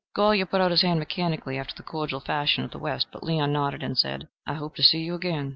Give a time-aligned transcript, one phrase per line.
[0.15, 3.09] Golyer put out his hand mechanically, after the cordial fashion of the West.
[3.11, 5.49] But Leon nodded and said, "I hope to see you again."